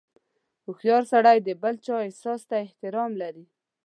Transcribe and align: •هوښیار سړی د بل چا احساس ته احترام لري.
•هوښیار 0.65 1.03
سړی 1.11 1.37
د 1.43 1.49
بل 1.61 1.75
چا 1.85 1.95
احساس 2.07 2.41
ته 2.49 2.55
احترام 2.65 3.11
لري. 3.21 3.45